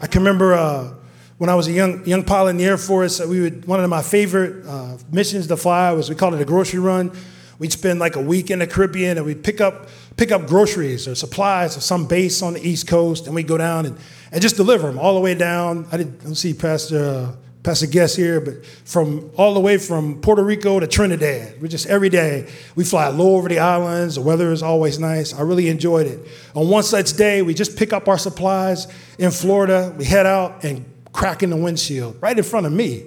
[0.00, 0.94] I can remember uh,
[1.36, 3.90] when I was a young young pilot in the Air Force, we would one of
[3.90, 7.12] my favorite uh, missions to fly was we called it a grocery run.
[7.58, 11.06] We'd spend like a week in the Caribbean and we'd pick up pick up groceries
[11.06, 13.98] or supplies of some base on the East Coast, and we'd go down and,
[14.32, 15.86] and just deliver them all the way down.
[15.92, 20.42] I didn't see Pastor uh, Pastor Guest here, but from all the way from Puerto
[20.42, 21.60] Rico to Trinidad.
[21.60, 24.14] We just every day we fly low over the islands.
[24.14, 25.34] The weather is always nice.
[25.34, 26.26] I really enjoyed it.
[26.54, 28.86] On one such day, we just pick up our supplies
[29.18, 29.94] in Florida.
[29.98, 33.04] We head out and crack in the windshield right in front of me,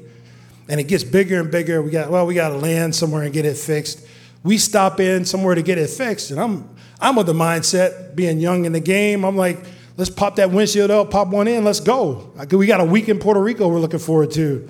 [0.69, 1.81] and it gets bigger and bigger.
[1.81, 4.05] We got well, we got to land somewhere and get it fixed.
[4.43, 6.69] We stop in somewhere to get it fixed, and I'm
[7.03, 10.89] I'm of the mindset, being young in the game, I'm like, Let's pop that windshield
[10.89, 12.32] up, pop one in, let's go.
[12.51, 14.67] We got a week in Puerto Rico we're looking forward to.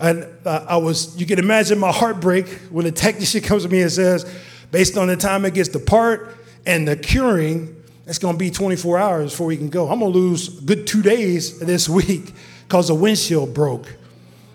[0.00, 3.82] And uh, I was, you can imagine my heartbreak when the technician comes to me
[3.82, 4.24] and says,
[4.70, 8.98] based on the time it gets the part and the curing, it's gonna be 24
[8.98, 9.88] hours before we can go.
[9.88, 12.32] I'm gonna lose good two days this week
[12.66, 13.96] because the windshield broke.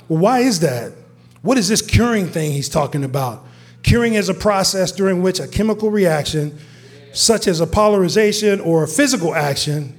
[0.07, 0.93] Well, why is that?
[1.41, 3.45] What is this curing thing he's talking about?
[3.83, 6.57] Curing is a process during which a chemical reaction,
[7.15, 9.97] such as a polymerization or a physical action,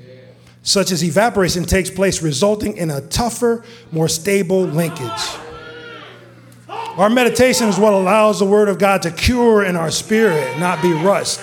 [0.62, 5.38] such as evaporation, takes place, resulting in a tougher, more stable linkage.
[6.68, 10.82] Our meditation is what allows the Word of God to cure in our spirit, not
[10.82, 11.40] be rushed.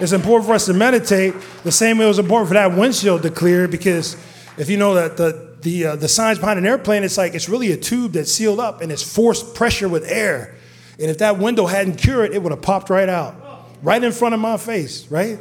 [0.00, 3.22] It's important for us to meditate the same way it was important for that windshield
[3.22, 4.16] to clear because
[4.56, 7.48] if you know that the, the, uh, the signs behind an airplane, it's like it's
[7.48, 10.54] really a tube that's sealed up and it's forced pressure with air.
[10.98, 13.34] And if that window hadn't cured, it would have popped right out,
[13.82, 15.38] right in front of my face, right?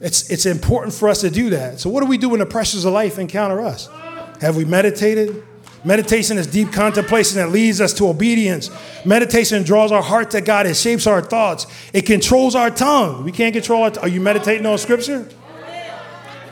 [0.00, 1.80] It's, it's important for us to do that.
[1.80, 3.88] So, what do we do when the pressures of life encounter us?
[4.40, 5.44] Have we meditated?
[5.84, 8.70] Meditation is deep contemplation that leads us to obedience.
[9.04, 10.66] Meditation draws our heart to God.
[10.66, 11.66] It shapes our thoughts.
[11.92, 13.24] It controls our tongue.
[13.24, 13.90] We can't control our.
[13.90, 15.28] T- are you meditating on Scripture?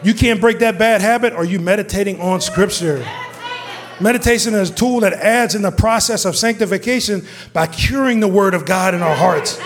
[0.03, 1.33] You can't break that bad habit.
[1.33, 3.05] Are you meditating on Scripture?
[4.01, 8.55] Meditation is a tool that adds in the process of sanctification by curing the Word
[8.55, 9.59] of God in our hearts.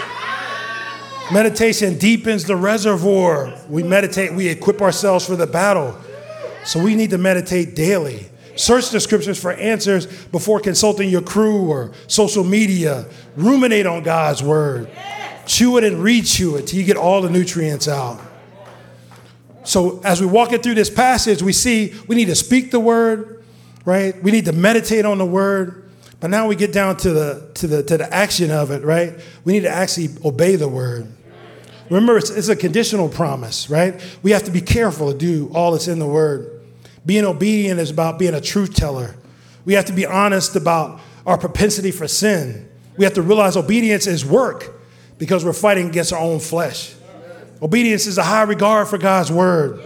[1.33, 3.57] Meditation deepens the reservoir.
[3.69, 5.97] We meditate, we equip ourselves for the battle.
[6.64, 8.27] So we need to meditate daily.
[8.57, 13.07] Search the scriptures for answers before consulting your crew or social media.
[13.37, 14.90] Ruminate on God's word.
[15.47, 18.21] Chew it and rechew it till you get all the nutrients out.
[19.62, 22.81] So as we walk it through this passage, we see we need to speak the
[22.81, 23.45] word,
[23.85, 24.21] right?
[24.23, 25.88] We need to meditate on the word.
[26.19, 29.14] But now we get down to the to the to the action of it, right?
[29.45, 31.07] We need to actually obey the word.
[31.90, 34.00] Remember, it's, it's a conditional promise, right?
[34.22, 36.62] We have to be careful to do all that's in the word.
[37.05, 39.16] Being obedient is about being a truth teller.
[39.64, 42.68] We have to be honest about our propensity for sin.
[42.96, 44.72] We have to realize obedience is work
[45.18, 46.94] because we're fighting against our own flesh.
[47.61, 49.83] Obedience is a high regard for God's word.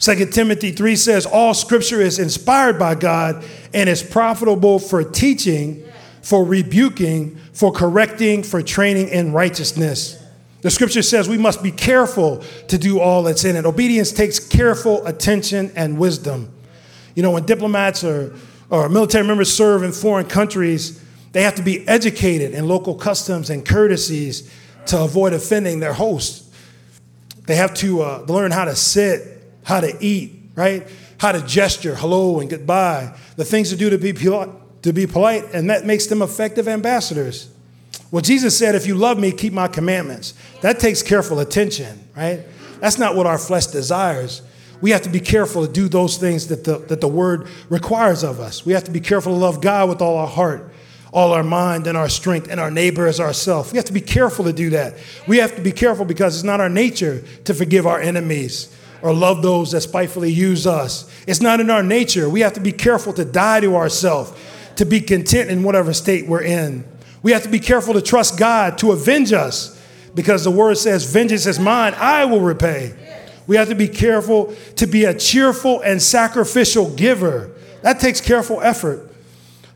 [0.00, 5.82] 2 Timothy 3 says, All scripture is inspired by God and is profitable for teaching,
[6.22, 10.22] for rebuking, for correcting, for training in righteousness.
[10.62, 13.66] The scripture says we must be careful to do all that's in it.
[13.66, 16.52] Obedience takes careful attention and wisdom.
[17.14, 18.34] You know, when diplomats or,
[18.70, 23.50] or military members serve in foreign countries, they have to be educated in local customs
[23.50, 24.50] and courtesies
[24.86, 26.44] to avoid offending their host.
[27.46, 30.86] They have to uh, learn how to sit how to eat, right?
[31.18, 35.44] How to gesture, hello and goodbye, the things to do to be, to be polite,
[35.52, 37.50] and that makes them effective ambassadors.
[38.10, 40.34] Well, Jesus said, if you love me, keep my commandments.
[40.60, 42.40] That takes careful attention, right?
[42.80, 44.42] That's not what our flesh desires.
[44.80, 48.22] We have to be careful to do those things that the, that the word requires
[48.22, 48.64] of us.
[48.64, 50.72] We have to be careful to love God with all our heart,
[51.12, 53.72] all our mind, and our strength, and our neighbor as ourselves.
[53.72, 54.94] We have to be careful to do that.
[55.26, 59.12] We have to be careful because it's not our nature to forgive our enemies or
[59.12, 61.10] love those that spitefully use us.
[61.26, 62.28] It's not in our nature.
[62.28, 64.32] We have to be careful to die to ourselves,
[64.76, 66.84] to be content in whatever state we're in.
[67.22, 69.82] We have to be careful to trust God to avenge us
[70.14, 72.94] because the word says, Vengeance is mine, I will repay.
[73.46, 77.52] We have to be careful to be a cheerful and sacrificial giver.
[77.82, 79.12] That takes careful effort.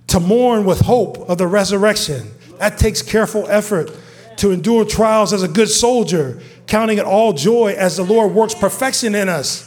[0.08, 2.32] To mourn with hope of the resurrection.
[2.58, 3.90] That takes careful effort.
[4.38, 8.54] To endure trials as a good soldier counting it all joy as the Lord works
[8.54, 9.66] perfection in us.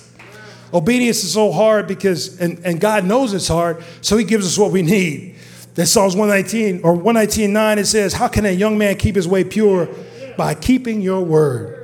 [0.74, 4.58] Obedience is so hard because, and, and God knows it's hard, so He gives us
[4.58, 5.33] what we need.
[5.76, 9.44] That Psalms 119 or 119.9, it says, How can a young man keep his way
[9.44, 9.90] pure?
[10.38, 11.80] By keeping your word.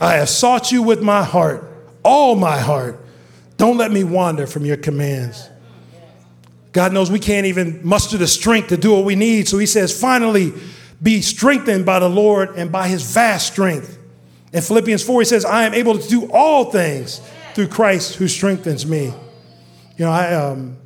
[0.00, 1.64] I have sought you with my heart,
[2.02, 3.00] all my heart.
[3.56, 5.48] Don't let me wander from your commands.
[6.72, 9.46] God knows we can't even muster the strength to do what we need.
[9.48, 10.52] So he says, finally,
[11.00, 13.98] be strengthened by the Lord and by his vast strength.
[14.52, 17.20] In Philippians 4, he says, I am able to do all things
[17.54, 19.14] through Christ who strengthens me.
[19.96, 20.76] You know, I, um,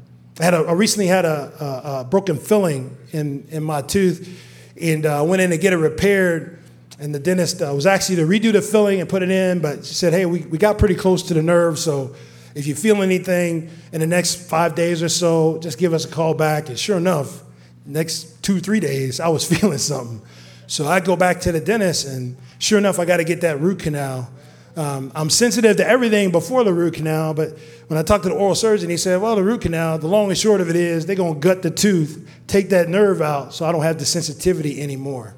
[0.44, 4.40] had a, I recently had a, a, a, broken filling in, in my tooth,
[4.80, 6.58] and I uh, went in to get it repaired.
[7.00, 9.84] And the dentist uh, was actually to redo the filling and put it in, but
[9.84, 12.14] she said, Hey, we, we got pretty close to the nerve, so
[12.54, 16.08] if you feel anything in the next five days or so, just give us a
[16.08, 16.68] call back.
[16.68, 17.42] And sure enough,
[17.86, 20.20] next two, three days, I was feeling something.
[20.66, 23.60] So I go back to the dentist, and sure enough, I got to get that
[23.60, 24.30] root canal.
[24.78, 28.36] Um, I'm sensitive to everything before the root canal, but when I talked to the
[28.36, 31.04] oral surgeon, he said, Well, the root canal, the long and short of it is
[31.04, 34.04] they're going to gut the tooth, take that nerve out so I don't have the
[34.04, 35.34] sensitivity anymore.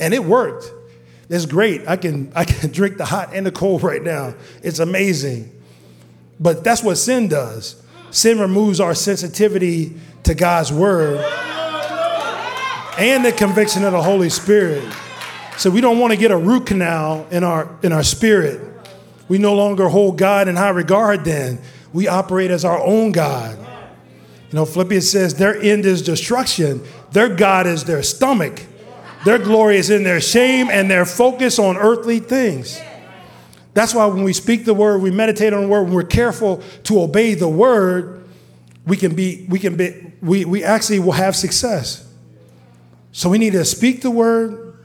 [0.00, 0.72] And it worked.
[1.28, 1.86] It's great.
[1.86, 4.32] I can, I can drink the hot and the cold right now.
[4.62, 5.52] It's amazing.
[6.40, 7.82] But that's what sin does.
[8.10, 11.18] Sin removes our sensitivity to God's word
[12.96, 14.82] and the conviction of the Holy Spirit.
[15.58, 18.77] So we don't want to get a root canal in our in our spirit.
[19.28, 21.60] We no longer hold God in high regard then.
[21.92, 23.58] We operate as our own God.
[24.50, 26.82] You know, Philippians says their end is destruction.
[27.12, 28.62] Their God is their stomach.
[29.24, 32.80] Their glory is in their shame and their focus on earthly things.
[33.74, 36.62] That's why when we speak the word, we meditate on the word, when we're careful
[36.84, 38.24] to obey the word,
[38.86, 42.10] we can be, we can be, we, we actually will have success.
[43.12, 44.78] So we need to speak the word,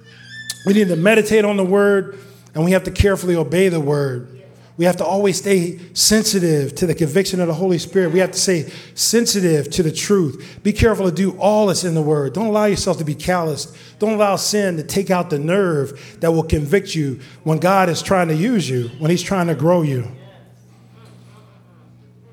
[0.65, 2.19] we need to meditate on the word,
[2.53, 4.43] and we have to carefully obey the word.
[4.75, 8.11] We have to always stay sensitive to the conviction of the Holy Spirit.
[8.11, 10.59] We have to stay sensitive to the truth.
[10.63, 12.33] Be careful to do all that's in the Word.
[12.33, 13.77] Don't allow yourself to be callous.
[13.99, 18.01] Don't allow sin to take out the nerve that will convict you when God is
[18.01, 20.07] trying to use you, when He's trying to grow you.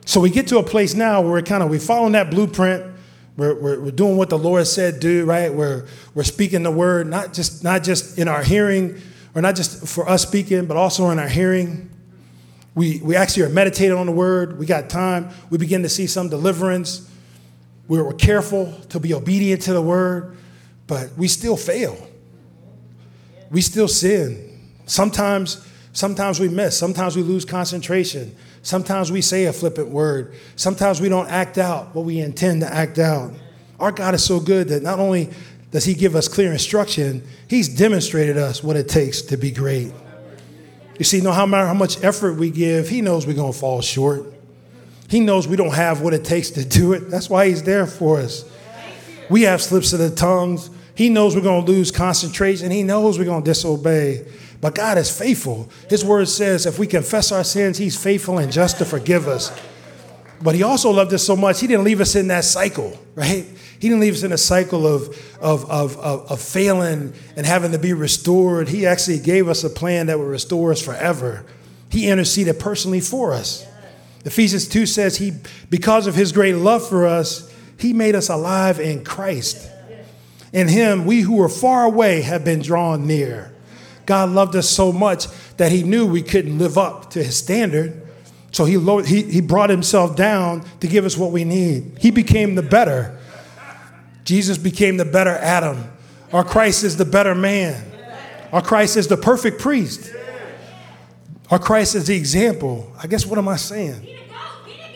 [0.07, 2.87] So we get to a place now where we're kind of we're following that blueprint.
[3.37, 5.53] We're, we're, we're doing what the Lord said do, right?
[5.53, 9.01] We're, we're speaking the word, not just, not just in our hearing,
[9.35, 11.91] or not just for us speaking, but also in our hearing.
[12.75, 14.59] We, we actually are meditating on the word.
[14.59, 15.31] We got time.
[15.51, 17.09] We begin to see some deliverance.
[17.89, 20.37] We're, we're careful to be obedient to the word,
[20.87, 21.97] but we still fail.
[23.51, 24.61] We still sin.
[24.87, 26.79] Sometimes, sometimes we miss.
[26.79, 28.35] Sometimes we lose concentration.
[28.63, 30.35] Sometimes we say a flippant word.
[30.57, 33.33] Sometimes we don't act out what we intend to act out.
[33.79, 35.31] Our God is so good that not only
[35.71, 39.93] does He give us clear instruction, He's demonstrated us what it takes to be great.
[40.99, 43.81] You see, no matter how much effort we give, He knows we're going to fall
[43.81, 44.27] short.
[45.09, 47.11] He knows we don't have what it takes to do it.
[47.11, 48.45] That's why He's there for us.
[49.29, 50.71] We have slips of the tongues.
[50.95, 52.71] He knows we're going to lose concentration.
[52.71, 54.27] He knows we're going to disobey.
[54.61, 55.71] But God is faithful.
[55.89, 59.51] His word says if we confess our sins, He's faithful and just to forgive us.
[60.43, 63.47] But He also loved us so much, He didn't leave us in that cycle, right?
[63.81, 65.09] He didn't leave us in a cycle of,
[65.41, 68.69] of, of, of, of failing and having to be restored.
[68.69, 71.47] He actually gave us a plan that would restore us forever.
[71.89, 73.67] He interceded personally for us.
[74.27, 75.33] Ephesians 2 says, He,
[75.71, 79.71] because of His great love for us, He made us alive in Christ.
[80.53, 83.51] In Him, we who were far away have been drawn near.
[84.05, 88.09] God loved us so much that He knew we couldn't live up to His standard.
[88.53, 91.99] So he, he, he brought himself down to give us what we need.
[92.01, 93.17] He became the better.
[94.25, 95.91] Jesus became the better Adam.
[96.33, 97.91] Our Christ is the better man.
[98.53, 100.13] Our Christ is the perfect priest.
[101.51, 102.93] Our Christ is the example.
[103.03, 104.07] I guess what am I saying?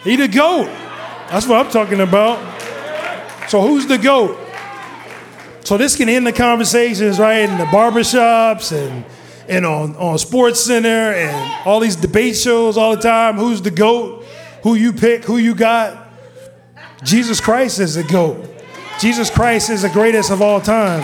[0.02, 0.66] He the goat.
[1.28, 2.38] That's what I'm talking about.
[3.48, 4.38] So who's the goat?
[5.64, 7.48] So this can end the conversations, right?
[7.48, 9.04] In the barbershops and
[9.48, 13.36] and on, on SportsCenter and all these debate shows all the time.
[13.36, 14.24] Who's the GOAT?
[14.62, 15.24] Who you pick?
[15.24, 16.08] Who you got?
[17.02, 18.53] Jesus Christ is the GOAT.
[19.00, 21.02] Jesus Christ is the greatest of all time.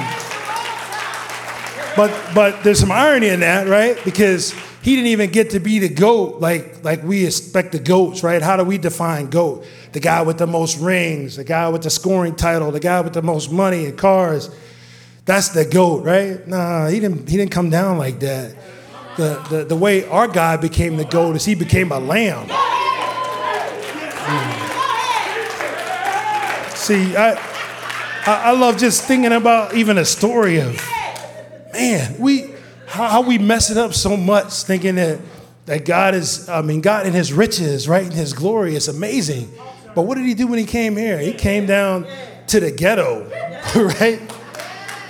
[1.97, 3.99] But but there's some irony in that, right?
[4.05, 8.23] Because he didn't even get to be the goat like like we expect the goats,
[8.23, 8.41] right?
[8.41, 9.67] How do we define goat?
[9.93, 13.13] The guy with the most rings, the guy with the scoring title, the guy with
[13.13, 14.55] the most money and cars.
[15.25, 16.47] That's the goat, right?
[16.47, 18.57] Nah, he didn't he didn't come down like that.
[19.17, 22.47] The, the, the way our God became the goat is he became a lamb.
[24.23, 24.71] Hmm.
[26.75, 27.50] See, I,
[28.27, 30.77] I, I love just thinking about even a story of,
[31.73, 32.55] man, we
[32.87, 35.21] how, how we mess it up so much thinking that
[35.67, 38.05] that God is, I mean, God in his riches, right?
[38.05, 39.51] In his glory it's amazing.
[39.95, 41.19] But what did he do when he came here?
[41.19, 42.07] He came down
[42.49, 43.25] to the ghetto,
[43.77, 44.21] right?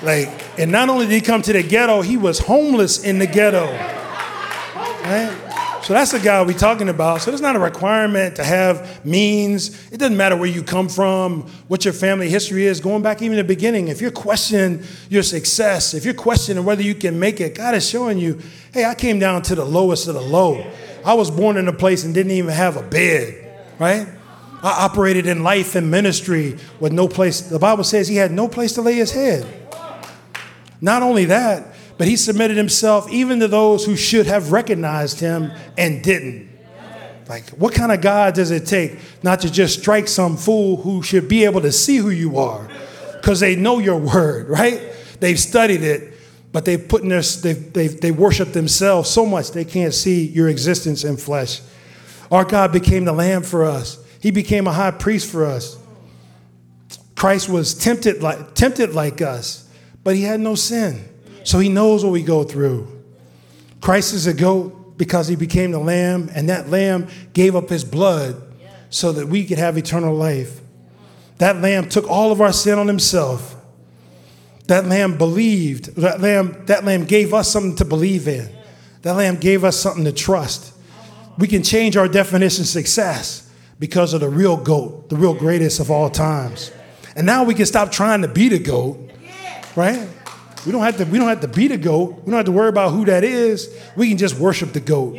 [0.03, 3.27] Like, and not only did he come to the ghetto, he was homeless in the
[3.27, 3.66] ghetto.
[3.66, 5.50] Right?
[5.83, 7.23] So that's the guy we're talking about.
[7.23, 9.90] So it's not a requirement to have means.
[9.90, 13.38] It doesn't matter where you come from, what your family history is, going back even
[13.38, 13.88] to the beginning.
[13.88, 17.88] If you're questioning your success, if you're questioning whether you can make it, God is
[17.88, 18.38] showing you,
[18.75, 20.70] hey, I came down to the lowest of the low.
[21.03, 24.07] I was born in a place and didn't even have a bed, right?
[24.62, 27.41] I operated in life and ministry with no place.
[27.41, 29.47] The Bible says he had no place to lay his head.
[30.83, 31.70] Not only that,
[32.01, 36.48] but he submitted himself even to those who should have recognized him and didn't.
[37.28, 41.03] Like, what kind of God does it take not to just strike some fool who
[41.03, 42.70] should be able to see who you are?
[43.16, 44.80] Because they know your word, right?
[45.20, 46.14] They've studied it,
[46.53, 50.26] but they've put in their, they've, they've, they worship themselves so much they can't see
[50.26, 51.61] your existence in flesh.
[52.30, 55.76] Our God became the lamb for us, He became a high priest for us.
[57.14, 59.68] Christ was tempted like, tempted like us,
[60.03, 61.10] but He had no sin.
[61.45, 62.86] So he knows what we go through.
[63.80, 67.84] Christ is a goat because he became the lamb, and that lamb gave up his
[67.84, 68.43] blood
[68.91, 70.61] so that we could have eternal life.
[71.38, 73.57] That lamb took all of our sin on himself.
[74.66, 75.97] That lamb believed.
[75.97, 78.49] That lamb, that lamb gave us something to believe in.
[79.03, 80.74] That lamb gave us something to trust.
[81.38, 85.80] We can change our definition of success because of the real goat, the real greatest
[85.80, 86.70] of all times.
[87.16, 89.11] And now we can stop trying to be the goat,
[89.74, 90.07] right?
[90.67, 92.23] We don't have to, we don't have to be the goat.
[92.25, 93.75] We don't have to worry about who that is.
[93.97, 95.15] We can just worship the goat.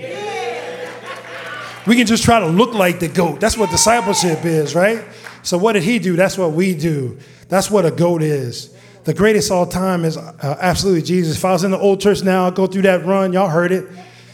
[1.87, 3.39] We can just try to look like the goat.
[3.39, 5.03] That's what discipleship is, right?
[5.41, 6.15] So what did he do?
[6.15, 7.17] That's what we do.
[7.49, 8.75] That's what a goat is.
[9.03, 11.37] The greatest all time is uh, absolutely Jesus.
[11.37, 13.33] If I was in the old church now, I'll go through that run.
[13.33, 13.87] Y'all heard it.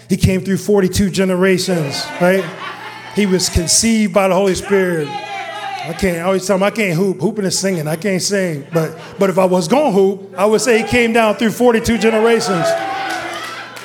[0.10, 2.44] He came through 42 generations, right?
[3.16, 5.08] He was conceived by the Holy Spirit.
[5.88, 7.22] I can't I always tell him I can't hoop.
[7.22, 7.88] Hooping is singing.
[7.88, 8.68] I can't sing.
[8.74, 11.98] But but if I was gonna hoop, I would say he came down through 42
[11.98, 12.68] generations.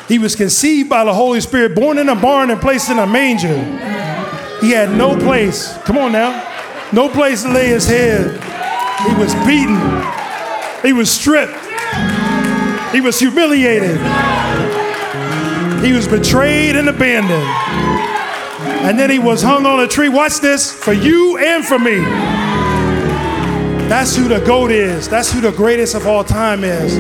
[0.09, 3.07] He was conceived by the Holy Spirit, born in a barn and placed in a
[3.07, 3.55] manger.
[4.61, 5.77] He had no place.
[5.85, 6.49] Come on now.
[6.93, 8.33] No place to lay his head.
[9.07, 9.79] He was beaten.
[10.83, 11.57] He was stripped.
[12.93, 13.97] He was humiliated.
[15.85, 17.49] He was betrayed and abandoned.
[18.83, 20.09] And then he was hung on a tree.
[20.09, 22.01] Watch this for you and for me.
[23.89, 25.09] That's who the GOAT is.
[25.09, 26.97] That's who the greatest of all time is.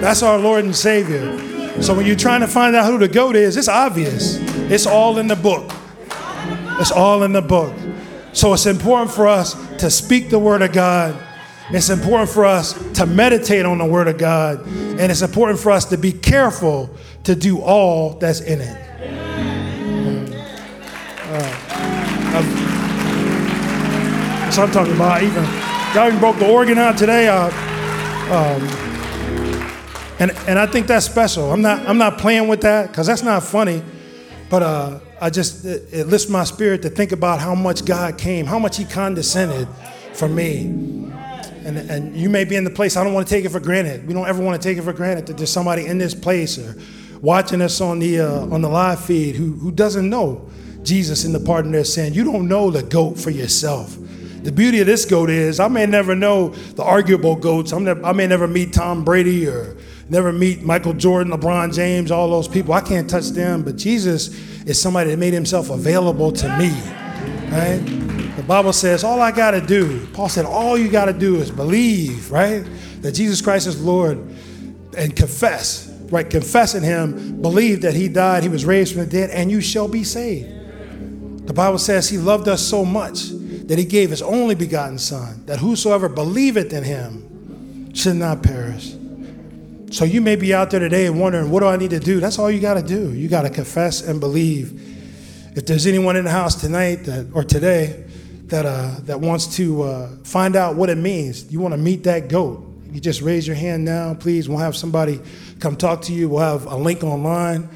[0.00, 1.38] That's our Lord and Savior.
[1.80, 4.36] So when you're trying to find out who the GOAT is, it's obvious.
[4.70, 5.72] It's all in the book.
[6.80, 7.74] It's all in the book.
[8.34, 11.16] So it's important for us to speak the Word of God.
[11.70, 14.66] It's important for us to meditate on the Word of God.
[14.66, 16.90] And it's important for us to be careful
[17.24, 18.81] to do all that's in it.
[24.52, 25.22] That's what I'm talking about.
[25.22, 25.44] Even
[25.94, 27.26] y'all even broke the organ out today.
[27.26, 27.46] Uh,
[28.30, 28.62] um,
[30.18, 31.50] and and I think that's special.
[31.50, 33.82] I'm not I'm not playing with that because that's not funny.
[34.50, 38.18] But uh, I just, it, it lifts my spirit to think about how much God
[38.18, 39.66] came, how much He condescended
[40.12, 40.66] for me.
[41.64, 43.60] And, and you may be in the place, I don't want to take it for
[43.60, 44.06] granted.
[44.06, 46.58] We don't ever want to take it for granted that there's somebody in this place
[46.58, 46.76] or
[47.22, 50.50] watching us on the, uh, on the live feed who, who doesn't know
[50.82, 52.12] Jesus in the pardon of their sin.
[52.12, 53.96] You don't know the goat for yourself.
[54.42, 57.72] The beauty of this goat is I may never know the arguable goats.
[57.72, 59.76] I may never meet Tom Brady or
[60.08, 62.74] never meet Michael Jordan, LeBron James, all those people.
[62.74, 64.28] I can't touch them, but Jesus
[64.64, 66.70] is somebody that made himself available to me.
[67.50, 67.80] Right?
[68.36, 71.36] The Bible says all I got to do, Paul said, all you got to do
[71.36, 72.64] is believe, right?
[73.02, 74.18] That Jesus Christ is Lord
[74.96, 76.28] and confess, right?
[76.28, 79.86] Confessing him, believe that he died, he was raised from the dead, and you shall
[79.86, 81.46] be saved.
[81.46, 83.30] The Bible says he loved us so much
[83.72, 88.94] that he gave his only begotten Son, that whosoever believeth in him should not perish.
[89.90, 92.20] So you may be out there today and wondering, what do I need to do?
[92.20, 93.14] That's all you got to do.
[93.14, 95.56] You got to confess and believe.
[95.56, 98.04] If there's anyone in the house tonight that, or today
[98.48, 102.04] that, uh, that wants to uh, find out what it means, you want to meet
[102.04, 104.50] that goat, you just raise your hand now, please.
[104.50, 105.18] We'll have somebody
[105.60, 106.28] come talk to you.
[106.28, 107.70] We'll have a link online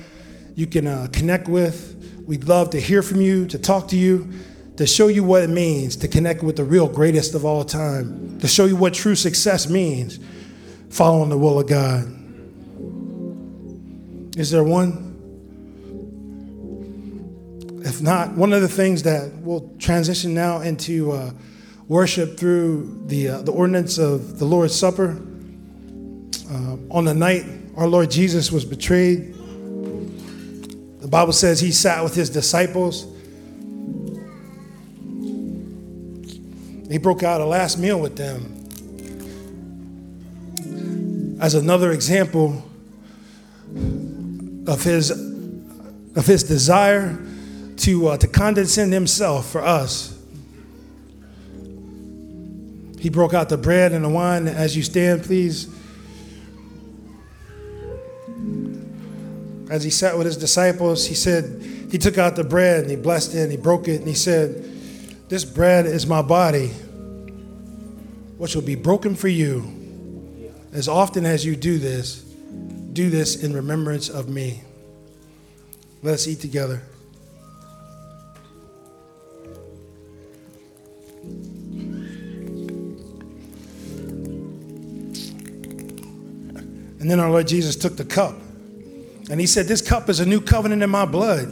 [0.56, 2.22] you can uh, connect with.
[2.26, 4.28] We'd love to hear from you, to talk to you,
[4.76, 8.38] to show you what it means to connect with the real greatest of all time,
[8.40, 10.18] to show you what true success means
[10.90, 12.04] following the will of God.
[14.38, 15.04] Is there one?
[17.84, 21.30] If not, one of the things that we'll transition now into uh,
[21.88, 25.22] worship through the, uh, the ordinance of the Lord's Supper.
[26.50, 27.44] Uh, on the night
[27.76, 29.34] our Lord Jesus was betrayed,
[31.00, 33.06] the Bible says he sat with his disciples.
[36.90, 38.56] He broke out a last meal with them
[41.40, 42.64] as another example
[44.66, 47.18] of his, of his desire
[47.78, 50.16] to, uh, to condescend himself for us.
[52.98, 54.48] He broke out the bread and the wine.
[54.48, 55.68] As you stand, please.
[59.70, 62.96] As he sat with his disciples, he said, He took out the bread and he
[62.96, 64.75] blessed it and he broke it and he said,
[65.28, 66.68] This bread is my body,
[68.38, 69.72] which will be broken for you.
[70.72, 72.20] As often as you do this,
[72.92, 74.62] do this in remembrance of me.
[76.02, 76.82] Let us eat together.
[87.00, 88.34] And then our Lord Jesus took the cup
[89.30, 91.46] and he said, This cup is a new covenant in my blood,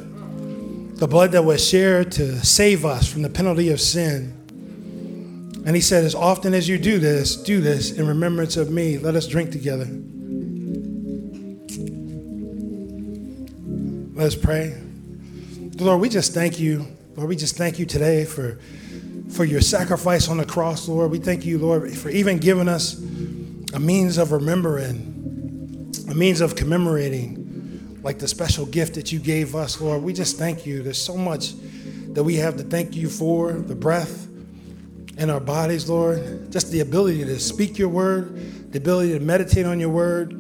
[0.97, 4.33] the blood that was shared to save us from the penalty of sin.
[5.67, 8.99] And he said, As often as you do this, do this in remembrance of me.
[8.99, 9.89] Let us drink together.
[14.15, 14.81] Let's pray.
[15.79, 16.87] Lord, we just thank you.
[17.17, 18.61] Lord, we just thank you today for,
[19.31, 21.11] for your sacrifice on the cross, Lord.
[21.11, 22.97] We thank you, Lord, for even giving us
[23.73, 27.44] a means of remembering, a means of commemorating,
[28.05, 30.03] like the special gift that you gave us, Lord.
[30.03, 30.83] We just thank you.
[30.83, 31.55] There's so much
[32.13, 34.29] that we have to thank you for the breath
[35.17, 36.53] in our bodies, Lord.
[36.53, 40.33] Just the ability to speak your word, the ability to meditate on your word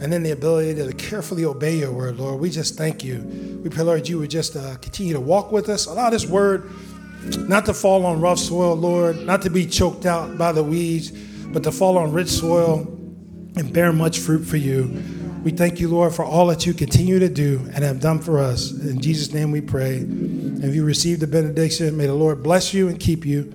[0.00, 2.40] and then the ability to carefully obey your word, Lord.
[2.40, 3.60] We just thank you.
[3.62, 5.84] We pray, Lord, you would just uh, continue to walk with us.
[5.86, 6.70] Allow this word
[7.36, 11.10] not to fall on rough soil, Lord, not to be choked out by the weeds,
[11.10, 12.78] but to fall on rich soil
[13.56, 15.02] and bear much fruit for you.
[15.42, 18.38] We thank you, Lord, for all that you continue to do and have done for
[18.38, 18.72] us.
[18.72, 19.96] In Jesus' name we pray.
[19.96, 23.50] And if you receive the benediction, may the Lord bless you and keep you.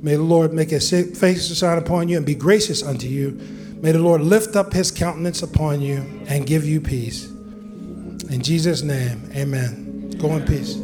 [0.00, 3.32] May the Lord make his face to shine upon you and be gracious unto you.
[3.80, 5.96] May the Lord lift up his countenance upon you
[6.28, 7.26] and give you peace.
[7.26, 10.10] In Jesus' name, amen.
[10.18, 10.83] Go in peace.